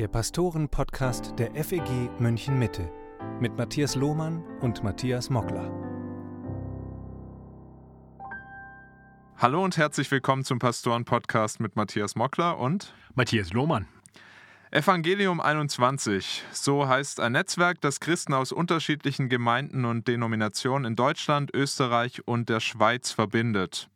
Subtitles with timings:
[0.00, 2.90] der Pastoren-Podcast der FEG München Mitte
[3.38, 5.70] mit Matthias Lohmann und Matthias Mockler.
[9.36, 13.88] Hallo und herzlich willkommen zum Pastoren-Podcast mit Matthias Mockler und Matthias Lohmann.
[14.70, 21.50] Evangelium 21, so heißt ein Netzwerk, das Christen aus unterschiedlichen Gemeinden und Denominationen in Deutschland,
[21.52, 23.90] Österreich und der Schweiz verbindet.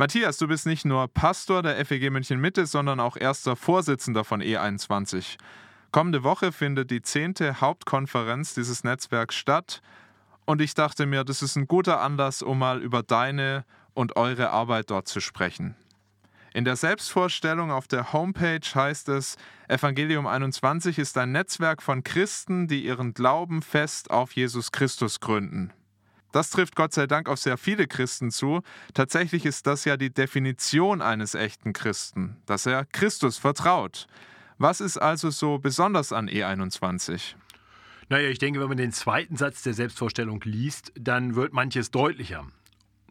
[0.00, 4.40] Matthias, du bist nicht nur Pastor der FEG München Mitte, sondern auch erster Vorsitzender von
[4.40, 5.38] E21.
[5.90, 9.82] Kommende Woche findet die zehnte Hauptkonferenz dieses Netzwerks statt.
[10.44, 14.50] Und ich dachte mir, das ist ein guter Anlass, um mal über deine und eure
[14.50, 15.74] Arbeit dort zu sprechen.
[16.54, 19.36] In der Selbstvorstellung auf der Homepage heißt es,
[19.66, 25.72] Evangelium 21 ist ein Netzwerk von Christen, die ihren Glauben fest auf Jesus Christus gründen.
[26.32, 28.60] Das trifft Gott sei Dank auf sehr viele Christen zu.
[28.92, 34.06] Tatsächlich ist das ja die Definition eines echten Christen, dass er Christus vertraut.
[34.58, 37.34] Was ist also so besonders an E21?
[38.10, 42.46] Naja, ich denke, wenn man den zweiten Satz der Selbstvorstellung liest, dann wird manches deutlicher.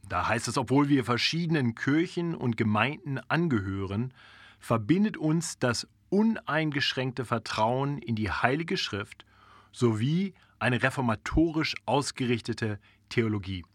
[0.09, 4.13] Da heißt es, obwohl wir verschiedenen Kirchen und Gemeinden angehören,
[4.59, 9.25] verbindet uns das uneingeschränkte Vertrauen in die Heilige Schrift
[9.71, 13.65] sowie eine reformatorisch ausgerichtete Theologie.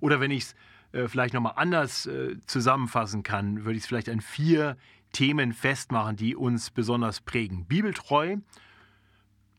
[0.00, 0.54] Oder wenn ich es
[0.92, 4.76] äh, vielleicht nochmal anders äh, zusammenfassen kann, würde ich es vielleicht an vier
[5.12, 7.66] Themen festmachen, die uns besonders prägen.
[7.66, 8.38] Bibeltreu,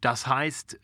[0.01, 0.79] das heißt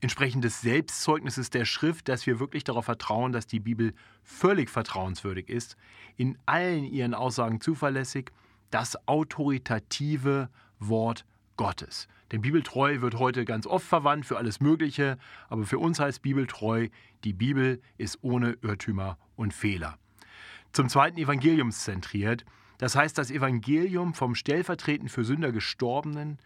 [0.00, 5.48] entsprechend des Selbstzeugnisses der Schrift, dass wir wirklich darauf vertrauen, dass die Bibel völlig vertrauenswürdig
[5.48, 5.76] ist,
[6.16, 8.30] in allen ihren Aussagen zuverlässig,
[8.70, 11.24] das autoritative Wort
[11.56, 12.06] Gottes.
[12.34, 15.18] Denn bibeltreu wird heute ganz oft verwandt für alles Mögliche,
[15.48, 16.88] aber für uns heißt bibeltreu,
[17.22, 19.98] die Bibel ist ohne Irrtümer und Fehler.
[20.72, 22.44] Zum zweiten evangeliumszentriert,
[22.78, 26.38] das heißt das Evangelium vom stellvertretend für Sünder gestorbenen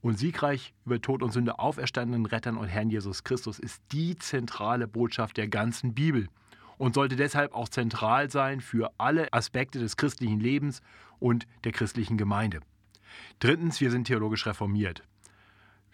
[0.00, 4.88] und siegreich über Tod und Sünde auferstandenen Rettern und Herrn Jesus Christus ist die zentrale
[4.88, 6.26] Botschaft der ganzen Bibel
[6.76, 10.80] und sollte deshalb auch zentral sein für alle Aspekte des christlichen Lebens
[11.20, 12.62] und der christlichen Gemeinde.
[13.38, 15.04] Drittens, wir sind theologisch reformiert.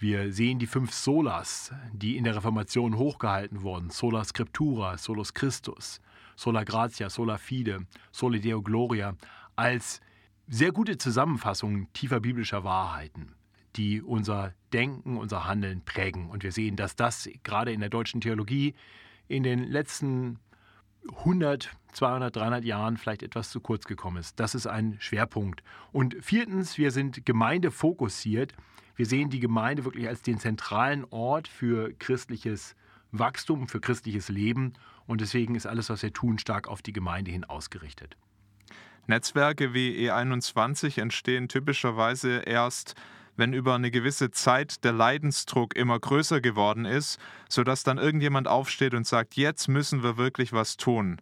[0.03, 6.01] Wir sehen die fünf Solas, die in der Reformation hochgehalten wurden: Sola Scriptura, Solus Christus,
[6.35, 9.15] Sola Gratia, Sola Fide, Soli Deo Gloria,
[9.55, 10.01] als
[10.49, 13.37] sehr gute Zusammenfassungen tiefer biblischer Wahrheiten,
[13.77, 16.31] die unser Denken, unser Handeln prägen.
[16.31, 18.75] Und wir sehen, dass das gerade in der deutschen Theologie
[19.29, 20.41] in den letzten
[21.19, 24.41] 100, 200, 300 Jahren vielleicht etwas zu kurz gekommen ist.
[24.41, 25.63] Das ist ein Schwerpunkt.
[25.93, 28.53] Und viertens, wir sind gemeindefokussiert.
[28.97, 32.77] Wir sehen die Gemeinde wirklich als den zentralen Ort für christliches
[33.11, 34.75] Wachstum, für christliches Leben.
[35.07, 38.17] Und deswegen ist alles, was wir tun, stark auf die Gemeinde hin ausgerichtet.
[39.07, 42.95] Netzwerke wie E21 entstehen typischerweise erst
[43.37, 48.95] wenn über eine gewisse Zeit der Leidensdruck immer größer geworden ist, sodass dann irgendjemand aufsteht
[48.95, 51.21] und sagt, jetzt müssen wir wirklich was tun.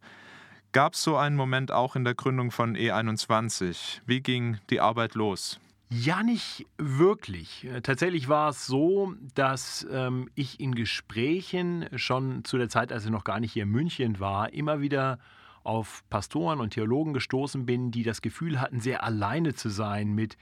[0.73, 4.01] Gab es so einen Moment auch in der Gründung von E21?
[4.07, 5.61] Wie ging die Arbeit los?
[5.93, 7.69] Ja, nicht wirklich.
[7.83, 13.11] Tatsächlich war es so, dass ähm, ich in Gesprächen schon zu der Zeit, als ich
[13.11, 15.19] noch gar nicht hier in München war, immer wieder
[15.65, 20.37] auf Pastoren und Theologen gestoßen bin, die das Gefühl hatten, sehr alleine zu sein mit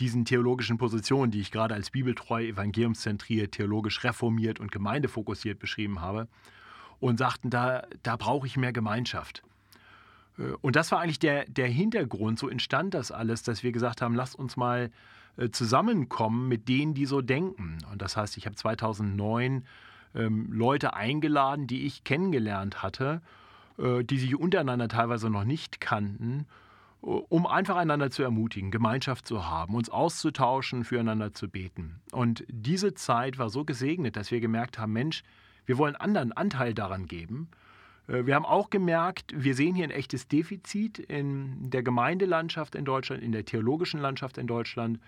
[0.00, 6.28] diesen theologischen Positionen, die ich gerade als bibeltreu, evangeliumszentriert, theologisch reformiert und gemeindefokussiert beschrieben habe,
[6.98, 9.42] und sagten, da, da brauche ich mehr Gemeinschaft.
[10.38, 14.02] Äh, und das war eigentlich der, der Hintergrund, so entstand das alles, dass wir gesagt
[14.02, 14.90] haben, lasst uns mal
[15.36, 17.78] äh, zusammenkommen mit denen, die so denken.
[17.90, 19.64] Und das heißt, ich habe 2009
[20.14, 23.22] ähm, Leute eingeladen, die ich kennengelernt hatte,
[23.78, 26.46] äh, die sich untereinander teilweise noch nicht kannten
[27.04, 32.00] um einfach einander zu ermutigen, Gemeinschaft zu haben, uns auszutauschen, füreinander zu beten.
[32.12, 35.22] Und diese Zeit war so gesegnet, dass wir gemerkt haben, Mensch,
[35.66, 37.48] wir wollen anderen Anteil daran geben.
[38.08, 42.84] Äh, wir haben auch gemerkt, wir sehen hier ein echtes Defizit in der Gemeindelandschaft in
[42.84, 44.98] Deutschland, in der theologischen Landschaft in Deutschland.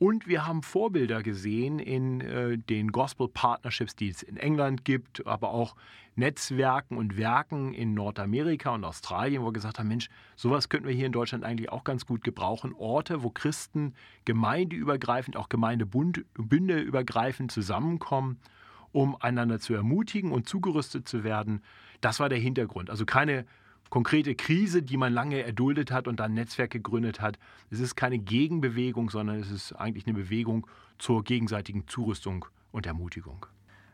[0.00, 5.24] Und wir haben Vorbilder gesehen in äh, den Gospel Partnerships, die es in England gibt,
[5.26, 5.76] aber auch
[6.16, 10.94] Netzwerken und Werken in Nordamerika und Australien, wo wir gesagt haben, Mensch, sowas könnten wir
[10.94, 12.72] hier in Deutschland eigentlich auch ganz gut gebrauchen.
[12.76, 13.94] Orte, wo Christen
[14.24, 18.38] gemeindeübergreifend, auch Gemeindebünde übergreifend zusammenkommen,
[18.92, 21.62] um einander zu ermutigen und zugerüstet zu werden.
[22.04, 22.90] Das war der Hintergrund.
[22.90, 23.46] Also keine
[23.88, 27.38] konkrete Krise, die man lange erduldet hat und dann Netzwerk gegründet hat.
[27.70, 30.66] Es ist keine Gegenbewegung, sondern es ist eigentlich eine Bewegung
[30.98, 33.46] zur gegenseitigen Zurüstung und Ermutigung.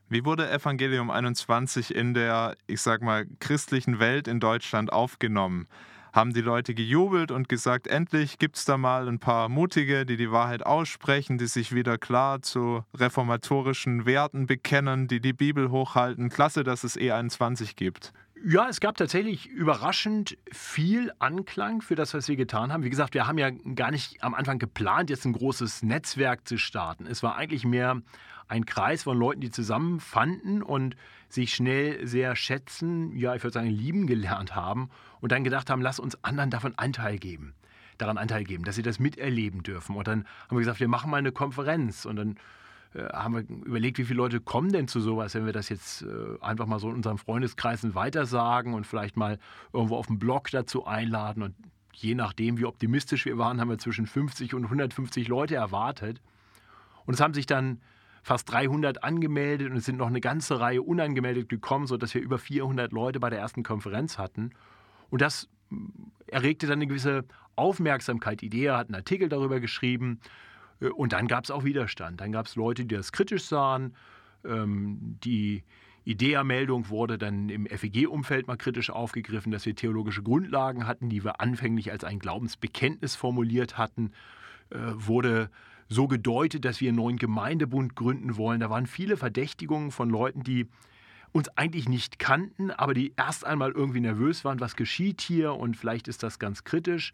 [0.08, 5.68] Wie wurde Evangelium 21 in der, ich sag mal, christlichen Welt in Deutschland aufgenommen?
[6.12, 10.16] Haben die Leute gejubelt und gesagt, endlich gibt es da mal ein paar Mutige, die
[10.16, 16.28] die Wahrheit aussprechen, die sich wieder klar zu reformatorischen Werten bekennen, die die Bibel hochhalten.
[16.28, 18.12] Klasse, dass es E21 gibt.
[18.42, 22.84] Ja, es gab tatsächlich überraschend viel Anklang für das, was wir getan haben.
[22.84, 26.56] Wie gesagt, wir haben ja gar nicht am Anfang geplant, jetzt ein großes Netzwerk zu
[26.56, 27.06] starten.
[27.06, 28.00] Es war eigentlich mehr
[28.48, 30.96] ein Kreis von Leuten, die zusammenfanden und
[31.28, 34.88] sich schnell sehr schätzen, ja, ich würde sagen, lieben gelernt haben
[35.20, 37.54] und dann gedacht haben, lass uns anderen davon Anteil geben,
[37.98, 39.96] daran Anteil geben, dass sie das miterleben dürfen.
[39.96, 42.36] Und dann haben wir gesagt, wir machen mal eine Konferenz und dann
[42.98, 46.06] haben wir überlegt, wie viele Leute kommen denn zu sowas, wenn wir das jetzt äh,
[46.40, 49.38] einfach mal so in unseren Freundeskreisen weitersagen und vielleicht mal
[49.72, 51.42] irgendwo auf dem Blog dazu einladen.
[51.42, 51.54] Und
[51.94, 56.20] je nachdem, wie optimistisch wir waren, haben wir zwischen 50 und 150 Leute erwartet.
[57.06, 57.80] Und es haben sich dann
[58.22, 62.38] fast 300 angemeldet und es sind noch eine ganze Reihe unangemeldet gekommen, sodass wir über
[62.38, 64.50] 400 Leute bei der ersten Konferenz hatten.
[65.10, 65.48] Und das
[66.26, 68.42] erregte dann eine gewisse Aufmerksamkeit.
[68.42, 70.28] Idea hat einen Artikel darüber geschrieben äh,
[70.88, 72.20] und dann gab es auch Widerstand.
[72.20, 73.94] Dann gab es Leute, die das kritisch sahen.
[74.44, 75.62] Ähm, die
[76.04, 81.40] IDEA-Meldung wurde dann im FEG-Umfeld mal kritisch aufgegriffen, dass wir theologische Grundlagen hatten, die wir
[81.40, 84.12] anfänglich als ein Glaubensbekenntnis formuliert hatten,
[84.70, 85.50] äh, wurde
[85.88, 88.60] so gedeutet, dass wir einen neuen Gemeindebund gründen wollen.
[88.60, 90.68] Da waren viele Verdächtigungen von Leuten, die
[91.32, 95.76] uns eigentlich nicht kannten, aber die erst einmal irgendwie nervös waren, was geschieht hier und
[95.76, 97.12] vielleicht ist das ganz kritisch.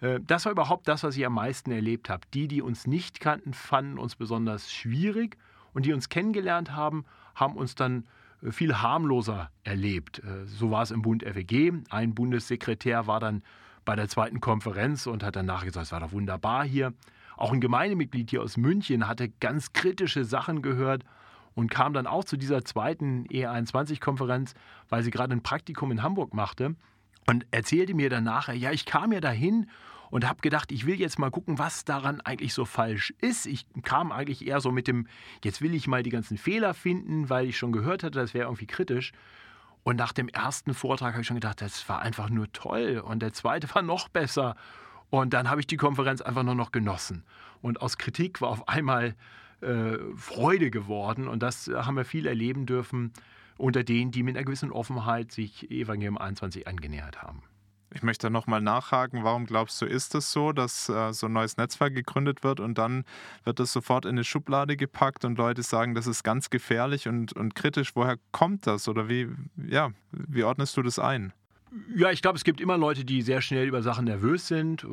[0.00, 2.22] Äh, das war überhaupt das, was ich am meisten erlebt habe.
[2.34, 5.36] Die, die uns nicht kannten, fanden uns besonders schwierig
[5.72, 7.04] und die uns kennengelernt haben,
[7.34, 8.06] haben uns dann
[8.42, 10.20] äh, viel harmloser erlebt.
[10.20, 11.72] Äh, so war es im Bund FEG.
[11.90, 13.42] Ein Bundessekretär war dann
[13.84, 16.92] bei der zweiten Konferenz und hat danach gesagt, es war doch wunderbar hier.
[17.36, 21.04] Auch ein Gemeindemitglied hier aus München hatte ganz kritische Sachen gehört
[21.54, 24.54] und kam dann auch zu dieser zweiten E21-Konferenz,
[24.88, 26.74] weil sie gerade ein Praktikum in Hamburg machte
[27.26, 29.66] und erzählte mir dann nachher, ja, ich kam ja dahin
[30.10, 33.46] und habe gedacht, ich will jetzt mal gucken, was daran eigentlich so falsch ist.
[33.46, 35.06] Ich kam eigentlich eher so mit dem,
[35.44, 38.46] jetzt will ich mal die ganzen Fehler finden, weil ich schon gehört hatte, das wäre
[38.46, 39.12] irgendwie kritisch.
[39.82, 43.02] Und nach dem ersten Vortrag habe ich schon gedacht, das war einfach nur toll.
[43.04, 44.56] Und der zweite war noch besser.
[45.10, 47.24] Und dann habe ich die Konferenz einfach nur noch genossen.
[47.62, 49.14] Und aus Kritik war auf einmal
[49.60, 51.28] äh, Freude geworden.
[51.28, 53.12] Und das haben wir viel erleben dürfen
[53.58, 57.42] unter denen, die mit einer gewissen Offenheit sich Evangelium 21 angenähert haben.
[57.94, 61.56] Ich möchte nochmal nachhaken, warum glaubst du, ist es so, dass äh, so ein neues
[61.56, 63.04] Netzwerk gegründet wird und dann
[63.44, 67.32] wird es sofort in eine Schublade gepackt und Leute sagen, das ist ganz gefährlich und,
[67.32, 67.94] und kritisch.
[67.94, 71.32] Woher kommt das oder wie, ja, wie ordnest du das ein?
[71.98, 74.86] Ja, ich glaube, es gibt immer Leute, die sehr schnell über Sachen nervös sind, äh,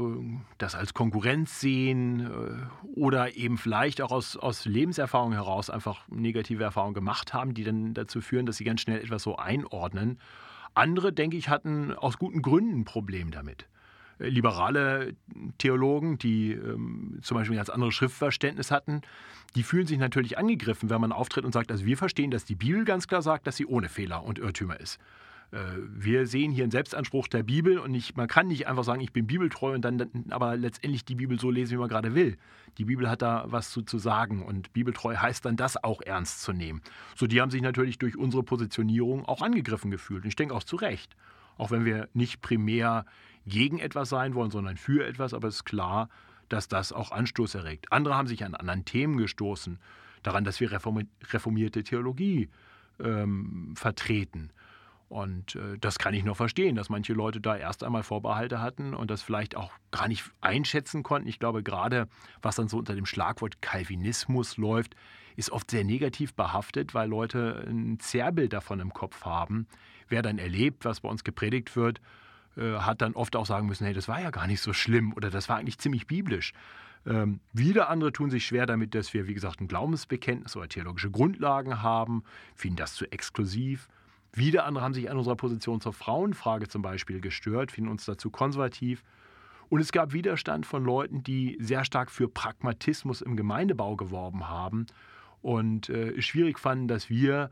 [0.58, 6.64] das als Konkurrenz sehen äh, oder eben vielleicht auch aus, aus Lebenserfahrung heraus einfach negative
[6.64, 10.18] Erfahrungen gemacht haben, die dann dazu führen, dass sie ganz schnell etwas so einordnen.
[10.76, 13.68] Andere, denke ich, hatten aus guten Gründen ein Problem damit.
[14.18, 15.14] Äh, liberale
[15.58, 19.02] Theologen, die ähm, zum Beispiel ein ganz anderes Schriftverständnis hatten,
[19.58, 22.56] die fühlen sich natürlich angegriffen, wenn man auftritt und sagt, also wir verstehen, dass die
[22.56, 25.02] Bibel ganz klar sagt, dass sie ohne Fehler und Irrtümer ist.
[25.54, 25.58] Äh,
[25.88, 29.14] wir sehen hier einen Selbstanspruch der Bibel und nicht, man kann nicht einfach sagen, ich
[29.14, 32.38] bin bibeltreu und dann aber letztendlich die Bibel so lesen, wie man gerade will.
[32.80, 36.42] Die Bibel hat da was zu, zu sagen und bibeltreu heißt dann, das auch ernst
[36.42, 36.82] zu nehmen.
[37.16, 40.64] So, die haben sich natürlich durch unsere Positionierung auch angegriffen gefühlt und ich denke auch
[40.64, 41.16] zu Recht.
[41.56, 43.06] Auch wenn wir nicht primär
[43.46, 46.10] gegen etwas sein wollen, sondern für etwas, aber es ist klar,
[46.50, 47.92] dass das auch Anstoß erregt.
[47.92, 49.78] Andere haben sich an anderen Themen gestoßen,
[50.24, 52.50] daran, dass wir reformierte Theologie
[53.00, 54.50] ähm, vertreten
[55.14, 58.96] und äh, das kann ich noch verstehen, dass manche Leute da erst einmal Vorbehalte hatten
[58.96, 61.28] und das vielleicht auch gar nicht einschätzen konnten.
[61.28, 62.08] Ich glaube, gerade
[62.42, 64.96] was dann so unter dem Schlagwort Calvinismus läuft,
[65.36, 69.68] ist oft sehr negativ behaftet, weil Leute ein Zerrbild davon im Kopf haben.
[70.08, 72.02] Wer dann erlebt, was bei uns gepredigt wird,
[72.58, 75.14] äh, hat dann oft auch sagen müssen, hey, das war ja gar nicht so schlimm
[75.14, 76.54] oder das war eigentlich ziemlich biblisch.
[77.06, 81.12] Ähm, wieder andere tun sich schwer damit, dass wir, wie gesagt, ein Glaubensbekenntnis oder theologische
[81.12, 82.24] Grundlagen haben,
[82.56, 83.88] finden das zu exklusiv.
[84.36, 88.32] Wieder andere haben sich an unserer Position zur Frauenfrage zum Beispiel gestört, finden uns dazu
[88.32, 89.04] konservativ.
[89.70, 94.88] Und es gab Widerstand von Leuten, die sehr stark für Pragmatismus im Gemeindebau geworben haben
[95.42, 97.52] und äh, schwierig fanden, dass wir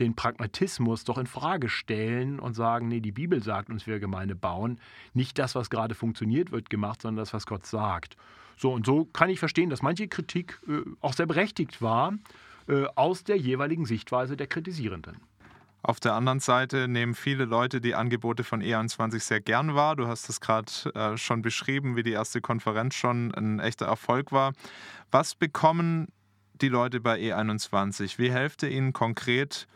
[0.00, 4.34] den Pragmatismus doch in Frage stellen und sagen, nee, die Bibel sagt uns, wir Gemeinde
[4.34, 4.78] bauen.
[5.12, 8.16] Nicht das, was gerade funktioniert, wird gemacht, sondern das, was Gott sagt.
[8.56, 12.14] So und so kann ich verstehen, dass manche Kritik äh, auch sehr berechtigt war
[12.68, 15.16] äh, aus der jeweiligen Sichtweise der Kritisierenden.
[15.84, 19.96] Auf der anderen Seite nehmen viele Leute die Angebote von E21 sehr gern wahr.
[19.96, 24.30] Du hast es gerade äh, schon beschrieben, wie die erste Konferenz schon ein echter Erfolg
[24.30, 24.52] war.
[25.10, 26.06] Was bekommen
[26.60, 28.18] die Leute bei E21?
[28.18, 29.66] Wie helft ihr ihnen konkret,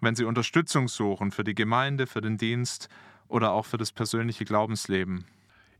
[0.00, 2.88] wenn sie Unterstützung suchen für die Gemeinde, für den Dienst
[3.28, 5.26] oder auch für das persönliche Glaubensleben?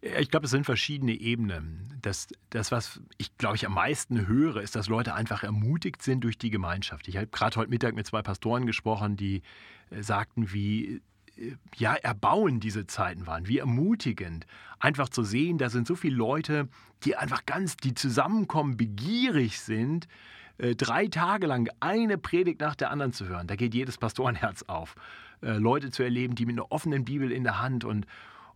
[0.03, 1.99] Ich glaube, es sind verschiedene Ebenen.
[2.01, 6.25] Das, das, was ich, glaube ich, am meisten höre, ist, dass Leute einfach ermutigt sind
[6.25, 7.07] durch die Gemeinschaft.
[7.09, 9.43] Ich habe gerade heute Mittag mit zwei Pastoren gesprochen, die
[9.91, 11.03] äh, sagten, wie
[11.37, 14.47] äh, ja, erbauend diese Zeiten waren, wie ermutigend.
[14.79, 16.69] Einfach zu sehen, da sind so viele Leute,
[17.05, 20.09] die einfach ganz, die zusammenkommen, begierig sind,
[20.57, 23.47] äh, drei Tage lang eine Predigt nach der anderen zu hören.
[23.47, 24.95] Da geht jedes Pastorenherz auf.
[25.43, 28.05] Leute zu erleben, die mit einer offenen Bibel in der Hand und,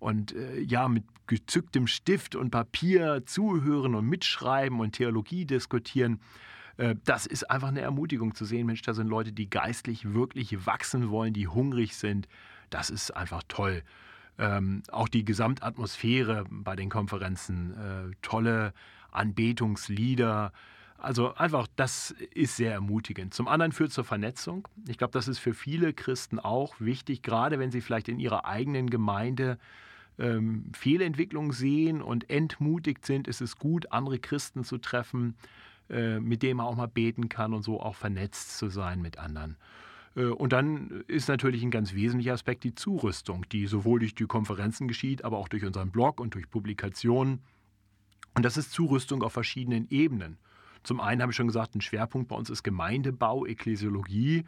[0.05, 6.21] und äh, ja, mit gezücktem Stift und Papier zuhören und mitschreiben und Theologie diskutieren.
[6.77, 10.67] Äh, das ist einfach eine Ermutigung zu sehen, Mensch, da sind Leute, die geistlich wirklich
[10.67, 12.29] wachsen wollen, die hungrig sind.
[12.69, 13.83] Das ist einfach toll.
[14.37, 18.75] Ähm, auch die Gesamtatmosphäre bei den Konferenzen, äh, tolle
[19.11, 20.53] Anbetungslieder.
[20.99, 23.33] Also einfach, das ist sehr ermutigend.
[23.33, 24.69] Zum anderen führt zur Vernetzung.
[24.87, 28.45] Ich glaube, das ist für viele Christen auch wichtig, gerade wenn sie vielleicht in ihrer
[28.45, 29.59] eigenen Gemeinde
[30.19, 35.35] ähm, Fehlentwicklung sehen und entmutigt sind, ist es gut, andere Christen zu treffen,
[35.91, 39.19] äh, mit denen man auch mal beten kann und so auch vernetzt zu sein mit
[39.19, 39.57] anderen.
[40.17, 44.27] Äh, und dann ist natürlich ein ganz wesentlicher Aspekt die Zurüstung, die sowohl durch die
[44.27, 47.41] Konferenzen geschieht, aber auch durch unseren Blog und durch Publikationen.
[48.35, 50.39] Und das ist Zurüstung auf verschiedenen Ebenen.
[50.83, 54.45] Zum einen habe ich schon gesagt, ein Schwerpunkt bei uns ist Gemeindebau, Ekklesiologie.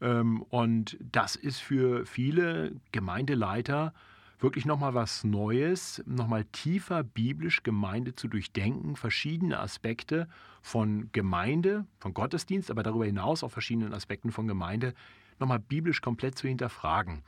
[0.00, 3.94] Ähm, und das ist für viele Gemeindeleiter
[4.38, 10.28] wirklich nochmal was Neues, nochmal tiefer biblisch Gemeinde zu durchdenken, verschiedene Aspekte
[10.62, 14.94] von Gemeinde, von Gottesdienst, aber darüber hinaus auch verschiedenen Aspekten von Gemeinde
[15.38, 17.22] nochmal biblisch komplett zu hinterfragen.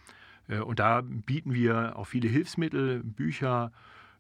[0.49, 3.73] Äh, und da bieten wir auch viele Hilfsmittel, Bücher,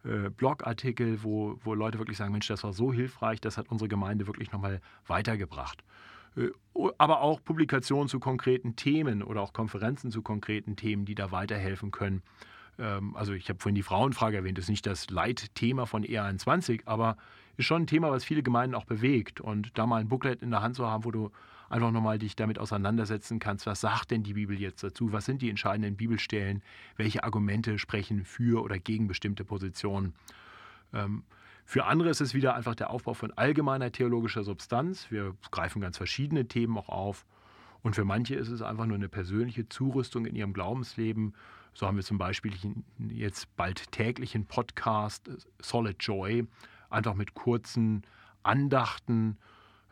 [0.05, 3.89] äh, Blogartikel, wo, wo Leute wirklich sagen, Mensch, das war so hilfreich, das hat unsere
[3.89, 5.85] Gemeinde wirklich nochmal weitergebracht.
[6.37, 6.49] Äh,
[6.99, 11.91] aber auch Publikationen zu konkreten Themen oder auch Konferenzen zu konkreten Themen, die da weiterhelfen
[11.91, 12.23] können.
[12.81, 16.83] Ähm, also ich habe vorhin die Frauenfrage erwähnt, das ist nicht das Leitthema von E21,
[16.87, 17.17] aber
[17.57, 19.41] ist schon ein Thema, was viele Gemeinden auch bewegt.
[19.41, 21.31] Und da mal ein Booklet in der Hand zu haben, wo du
[21.69, 25.41] einfach nochmal dich damit auseinandersetzen kannst, was sagt denn die Bibel jetzt dazu, was sind
[25.43, 26.63] die entscheidenden Bibelstellen,
[26.97, 30.15] welche Argumente sprechen für oder gegen bestimmte Positionen.
[30.93, 31.23] Ähm,
[31.65, 35.09] für andere ist es wieder einfach der Aufbau von allgemeiner theologischer Substanz.
[35.11, 37.25] Wir greifen ganz verschiedene Themen auch auf.
[37.83, 41.35] Und für manche ist es einfach nur eine persönliche Zurüstung in ihrem Glaubensleben,
[41.75, 42.53] so haben wir zum Beispiel
[43.09, 46.47] jetzt bald täglichen Podcast äh, Solid Joy,
[46.89, 48.05] einfach mit kurzen
[48.43, 49.39] Andachten,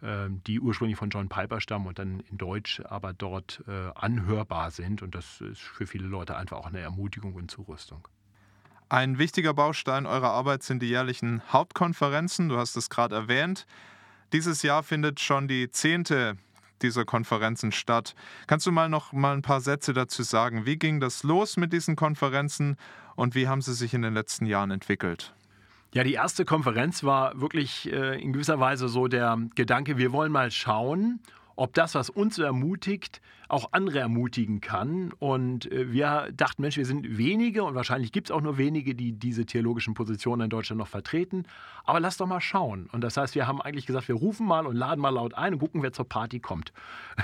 [0.03, 4.71] ähm, die ursprünglich von John Piper stammen und dann in Deutsch aber dort äh, anhörbar
[4.71, 5.03] sind.
[5.03, 8.07] Und das ist für viele Leute einfach auch eine Ermutigung und Zurüstung.
[8.89, 12.49] Ein wichtiger Baustein eurer Arbeit sind die jährlichen Hauptkonferenzen.
[12.49, 13.67] Du hast es gerade erwähnt.
[14.33, 16.39] Dieses Jahr findet schon die zehnte
[16.83, 18.15] dieser Konferenzen statt.
[18.47, 20.67] Kannst du mal noch mal ein paar Sätze dazu sagen?
[20.67, 22.77] Wie ging das los mit diesen Konferenzen
[23.17, 25.35] und wie haben sie sich in den letzten Jahren entwickelt?
[25.95, 30.31] Ja, die erste Konferenz war wirklich äh, in gewisser Weise so der Gedanke, wir wollen
[30.31, 31.21] mal schauen,
[31.59, 35.13] ob das, was uns ermutigt, auch andere ermutigen kann.
[35.19, 38.95] Und äh, wir dachten, Mensch, wir sind wenige und wahrscheinlich gibt es auch nur wenige,
[38.95, 41.47] die diese theologischen Positionen in Deutschland noch vertreten.
[41.85, 42.89] Aber lass doch mal schauen.
[42.93, 45.55] Und das heißt, wir haben eigentlich gesagt, wir rufen mal und laden mal laut ein
[45.55, 46.73] und gucken, wer zur Party kommt.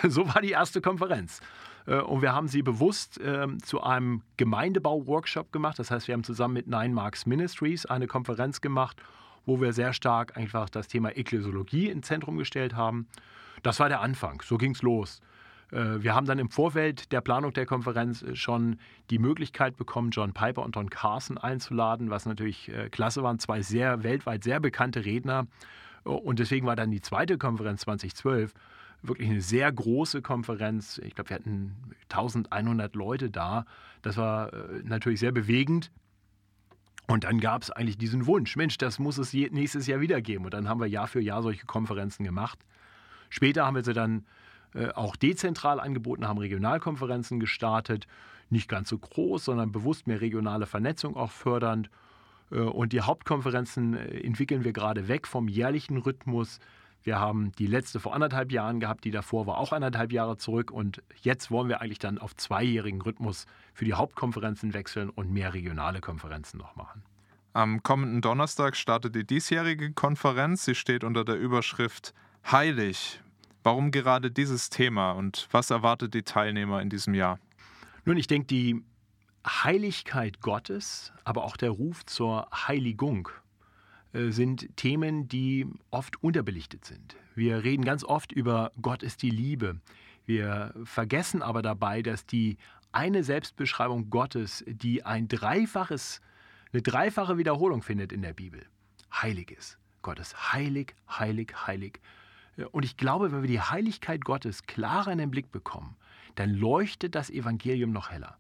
[0.09, 1.41] So war die erste Konferenz.
[1.87, 5.79] Äh, und wir haben sie bewusst äh, zu einem Gemeindebau-Workshop gemacht.
[5.79, 9.01] Das heißt, wir haben zusammen mit Nine Marks Ministries eine Konferenz gemacht,
[9.47, 13.07] wo wir sehr stark einfach das Thema Ekklesiologie ins Zentrum gestellt haben.
[13.63, 15.21] Das war der Anfang, so ging es los.
[15.75, 18.79] Äh, wir haben dann im Vorfeld der Planung der Konferenz äh, schon
[19.11, 23.39] die Möglichkeit bekommen, John Piper und Don Carson einzuladen, was natürlich äh, klasse waren.
[23.39, 25.47] Zwei sehr weltweit sehr bekannte Redner.
[26.05, 28.53] Und deswegen war dann die zweite Konferenz 2012
[29.01, 30.99] wirklich eine sehr große Konferenz.
[30.99, 31.77] Ich glaube, wir hatten
[32.11, 33.65] 1100 Leute da.
[34.03, 34.51] Das war
[34.83, 35.91] natürlich sehr bewegend.
[37.07, 40.45] Und dann gab es eigentlich diesen Wunsch, Mensch, das muss es nächstes Jahr wieder geben.
[40.45, 42.59] Und dann haben wir Jahr für Jahr solche Konferenzen gemacht.
[43.29, 44.25] Später haben wir sie dann
[44.75, 48.07] äh, auch dezentral angeboten, haben Regionalkonferenzen gestartet,
[48.51, 51.91] nicht ganz so groß, sondern bewusst mehr regionale Vernetzung auch fördernd.
[52.51, 56.59] Äh, und die Hauptkonferenzen äh, entwickeln wir gerade weg vom jährlichen Rhythmus.
[57.05, 60.71] Wir haben die letzte vor anderthalb Jahren gehabt, die davor war auch anderthalb Jahre zurück.
[60.71, 63.45] Und jetzt wollen wir eigentlich dann auf zweijährigen Rhythmus
[63.75, 67.03] für die Hauptkonferenzen wechseln und mehr regionale Konferenzen noch machen.
[67.53, 70.65] Am kommenden Donnerstag startet die diesjährige Konferenz.
[70.65, 72.15] Sie steht unter der Überschrift
[72.51, 73.21] Heilig.
[73.63, 77.39] Warum gerade dieses Thema und was erwartet die Teilnehmer in diesem Jahr?
[78.07, 78.83] Nun, ich denke, die
[79.47, 83.29] Heiligkeit Gottes, aber auch der Ruf zur Heiligung
[84.15, 87.17] sind Themen, die oft unterbelichtet sind.
[87.35, 89.81] Wir reden ganz oft über Gott ist die Liebe.
[90.25, 92.57] Wir vergessen aber dabei, dass die
[92.93, 96.21] eine Selbstbeschreibung Gottes, die ein dreifaches,
[96.73, 98.65] eine dreifache Wiederholung findet in der Bibel.
[99.13, 99.79] Heilig ist.
[100.03, 102.01] Gott ist heilig, heilig, heilig.
[102.71, 105.97] Und ich glaube, wenn wir die Heiligkeit Gottes klarer in den Blick bekommen,
[106.37, 108.39] dann leuchtet das Evangelium noch heller.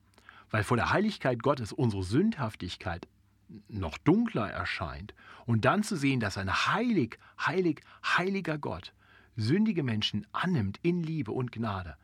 [0.50, 3.09] Weil vor der Heiligkeit Gottes unsere Sündhaftigkeit
[3.68, 5.14] noch dunkler erscheint.
[5.46, 8.92] Und dann zu sehen, dass ein heilig, heilig, heiliger Gott
[9.37, 11.96] sündige Menschen annimmt in Liebe und Gnade,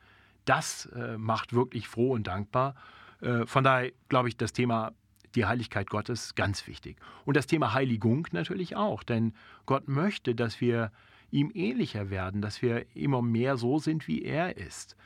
[0.44, 2.74] das äh, macht wirklich froh und dankbar.
[3.20, 4.92] Äh, von daher glaube ich, das Thema
[5.34, 6.96] die Heiligkeit Gottes ganz wichtig.
[7.24, 9.32] Und das Thema Heiligung natürlich auch, denn
[9.64, 10.90] Gott möchte, dass wir
[11.30, 14.96] ihm ähnlicher werden, dass wir immer mehr so sind, wie er ist.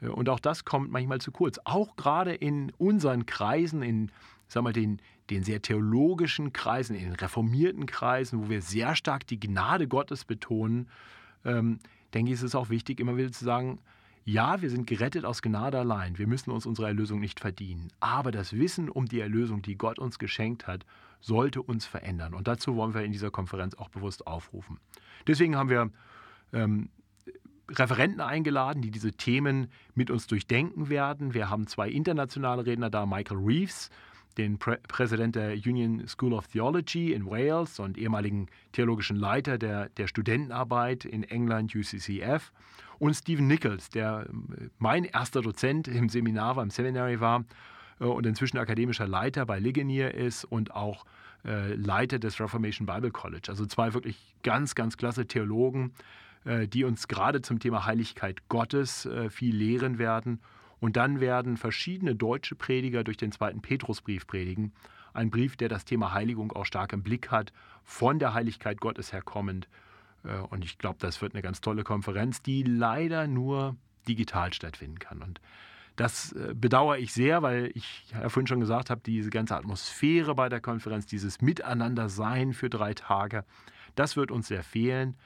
[0.00, 1.60] Äh, und auch das kommt manchmal zu kurz.
[1.64, 4.10] Auch gerade in unseren Kreisen, in
[4.48, 5.00] sag mal, den,
[5.30, 10.24] den sehr theologischen Kreisen, in den reformierten Kreisen, wo wir sehr stark die Gnade Gottes
[10.24, 10.88] betonen,
[11.44, 11.78] ähm,
[12.12, 13.78] denke ich, ist es auch wichtig, immer wieder zu sagen,
[14.26, 16.16] ja, wir sind gerettet aus Gnade allein.
[16.16, 17.88] Wir müssen uns unsere Erlösung nicht verdienen.
[18.00, 20.86] Aber das Wissen um die Erlösung, die Gott uns geschenkt hat,
[21.20, 22.32] sollte uns verändern.
[22.32, 24.78] Und dazu wollen wir in dieser Konferenz auch bewusst aufrufen.
[25.26, 25.90] Deswegen haben wir
[26.52, 26.88] ähm,
[27.70, 31.34] Referenten eingeladen, die diese Themen mit uns durchdenken werden.
[31.34, 33.90] Wir haben zwei internationale Redner da, Michael Reeves,
[34.36, 39.88] den Prä Präsident der Union School of Theology in Wales und ehemaligen theologischen Leiter der,
[39.90, 42.52] der Studentenarbeit in England, UCCF,
[42.98, 47.44] und Stephen Nichols, der äh, mein erster Dozent im Seminar war, im Seminary war
[48.00, 51.04] äh, und inzwischen akademischer Leiter bei Ligonier ist und auch
[51.44, 53.48] äh, Leiter des Reformation Bible College.
[53.48, 55.92] Also zwei wirklich ganz, ganz klasse Theologen,
[56.44, 60.40] äh, die uns gerade zum Thema Heiligkeit Gottes äh, viel lehren werden.
[60.84, 64.74] Und dann werden verschiedene deutsche Prediger durch den zweiten Petrusbrief predigen.
[65.14, 69.10] Ein Brief, der das Thema Heiligung auch stark im Blick hat, von der Heiligkeit Gottes
[69.10, 69.66] herkommend.
[70.24, 73.76] Äh, und ich glaube, das wird eine ganz tolle Konferenz, die leider nur
[74.06, 75.22] digital stattfinden kann.
[75.22, 75.40] Und
[75.96, 80.50] das bedauere ich sehr, weil ich ja vorhin schon gesagt habe, diese ganze Atmosphäre bei
[80.50, 83.46] der Konferenz, dieses Miteinandersein für drei Tage,
[83.94, 85.16] das wird uns sehr fehlen.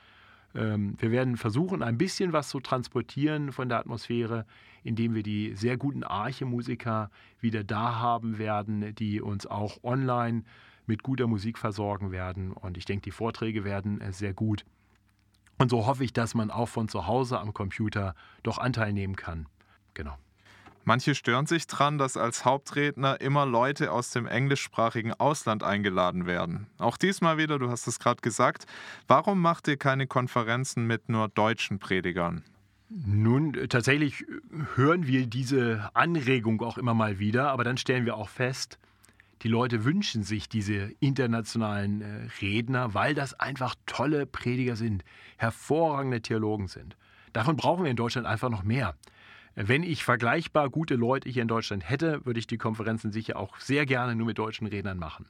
[0.54, 4.46] Ähm, wir werden versuchen, ein bisschen was zu transportieren von der Atmosphäre,
[4.82, 10.44] indem wir die sehr guten Arche-Musiker wieder da haben werden, die uns auch online
[10.86, 12.52] mit guter Musik versorgen werden.
[12.52, 14.64] Und ich denke, die Vorträge werden äh, sehr gut.
[15.58, 19.16] Und so hoffe ich, dass man auch von zu Hause am Computer doch Anteil nehmen
[19.16, 19.46] kann.
[19.94, 20.16] Genau.
[20.88, 26.66] Manche stören sich dran, dass als Hauptredner immer Leute aus dem englischsprachigen Ausland eingeladen werden.
[26.78, 28.64] Auch diesmal wieder, du hast es gerade gesagt,
[29.06, 32.42] warum macht ihr keine Konferenzen mit nur deutschen Predigern?
[32.88, 34.24] Nun, tatsächlich
[34.76, 38.78] hören wir diese Anregung auch immer mal wieder, aber dann stellen wir auch fest,
[39.42, 45.04] die Leute wünschen sich diese internationalen äh, Redner, weil das einfach tolle Prediger sind,
[45.36, 46.96] hervorragende Theologen sind.
[47.34, 48.94] Davon brauchen wir in Deutschland einfach noch mehr.
[49.60, 53.58] Wenn ich vergleichbar gute Leute hier in Deutschland hätte, würde ich die Konferenzen sicher auch
[53.58, 55.26] sehr gerne nur mit deutschen Rednern machen.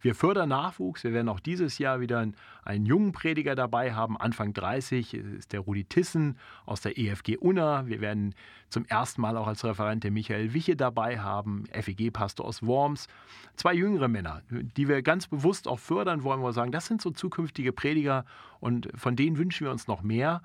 [0.00, 1.04] Wir fördern Nachwuchs.
[1.04, 5.52] Wir werden auch dieses Jahr wieder einen, einen, jungen Prediger dabei haben, Anfang 30, ist
[5.52, 7.86] der Rudi Tissen aus der EFG Unna.
[7.86, 8.34] Wir werden
[8.68, 13.06] zum ersten Mal auch als Referent den Michael Wiche dabei haben, FEG-Pastor aus Worms.
[13.54, 17.00] Zwei jüngere Männer, die wir ganz bewusst auch fördern wollen, wo wir sagen, das sind
[17.00, 18.24] so zukünftige Prediger
[18.58, 20.42] und von denen wünschen wir uns noch mehr.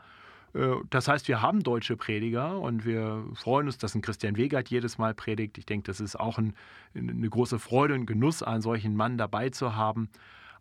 [0.53, 4.69] Äh, das heißt, wir haben deutsche Prediger und wir freuen uns, dass ein Christian Wegert
[4.69, 5.57] jedes Mal predigt.
[5.57, 6.53] Ich denke, das ist auch ein,
[6.95, 10.09] eine große Freude und Genuss, einen solchen Mann dabei zu haben.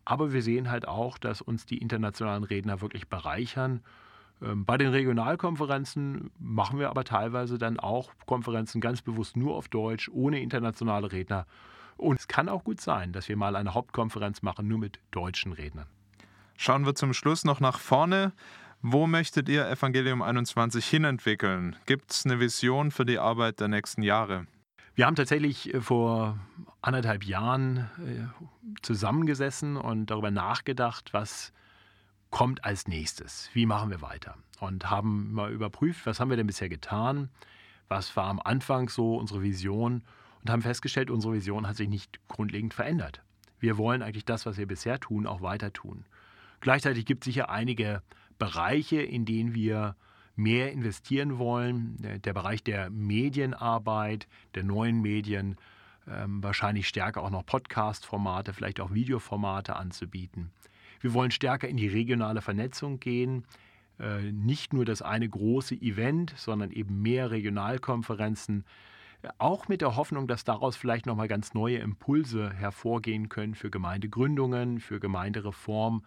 [0.05, 3.81] Aber wir sehen halt auch, dass uns die internationalen Redner wirklich bereichern.
[4.41, 9.69] Ähm, bei den Regionalkonferenzen machen wir aber teilweise dann auch Konferenzen ganz bewusst nur auf
[9.69, 11.45] Deutsch, ohne internationale Redner.
[11.95, 15.53] Und es kann auch gut sein, dass wir mal eine Hauptkonferenz machen, nur mit deutschen
[15.53, 15.85] Rednern.
[16.57, 18.33] Schauen wir zum Schluss noch nach vorne.
[18.85, 21.77] Wo möchtet ihr Evangelium 21 hinentwickeln?
[21.85, 24.45] Gibt es eine Vision für die Arbeit der nächsten Jahre?
[24.93, 26.37] Wir haben tatsächlich äh, vor
[26.81, 28.27] anderthalb Jahren äh,
[28.81, 31.53] zusammengesessen und darüber nachgedacht, was
[32.29, 36.47] kommt als nächstes, wie machen wir weiter und haben mal überprüft, was haben wir denn
[36.47, 37.29] bisher getan,
[37.87, 40.03] was war am Anfang so unsere Vision
[40.41, 43.21] und haben festgestellt, unsere Vision hat sich nicht grundlegend verändert.
[43.61, 46.03] Wir wollen eigentlich das, was wir bisher tun, auch weiter tun.
[46.59, 48.01] Gleichzeitig gibt es sicher einige
[48.43, 49.95] Bereiche, in denen wir
[50.35, 51.95] mehr investieren wollen.
[52.25, 55.55] Der Bereich der Medienarbeit, der neuen Medien,
[56.09, 60.51] ähm, wahrscheinlich stärker auch noch Podcast-Formate, vielleicht auch Videoformate anzubieten.
[60.99, 63.45] Wir wollen stärker in die regionale Vernetzung gehen.
[63.97, 68.65] Äh, nicht nur das eine große Event, sondern eben mehr Regionalkonferenzen.
[69.37, 74.81] Auch mit der Hoffnung, dass daraus vielleicht nochmal ganz neue Impulse hervorgehen können für Gemeindegründungen,
[74.81, 76.03] für Gemeindereform,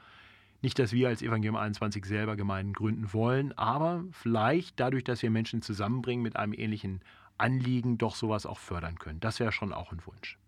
[0.66, 5.30] nicht, dass wir als Evangelium 21 selber Gemeinden gründen wollen, aber vielleicht dadurch, dass wir
[5.30, 7.02] Menschen zusammenbringen mit einem ähnlichen
[7.38, 9.20] Anliegen doch sowas auch fördern können.
[9.20, 10.40] Das wäre schon auch ein Wunsch.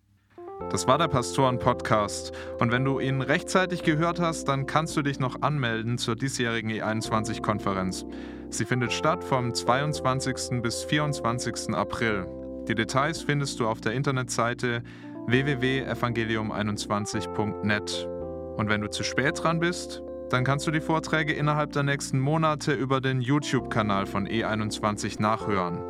[0.70, 2.32] Das war der Pastoren-Podcast.
[2.58, 6.72] Und wenn du ihn rechtzeitig gehört hast, dann kannst du dich noch anmelden zur diesjährigen
[6.72, 8.04] E21-Konferenz.
[8.50, 10.60] Sie findet statt vom 22.
[10.62, 11.76] bis 24.
[11.76, 12.26] April.
[12.66, 14.82] Die Details findest du auf der Internetseite
[15.28, 18.08] www.evangelium21.net.
[18.56, 22.18] Und wenn du zu spät dran bist, dann kannst du die Vorträge innerhalb der nächsten
[22.18, 25.82] Monate über den YouTube-Kanal von E21 nachhören.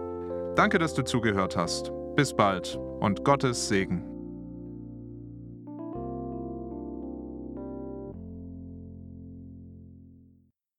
[0.54, 1.92] Danke, dass du zugehört hast.
[2.16, 4.17] Bis bald und Gottes Segen.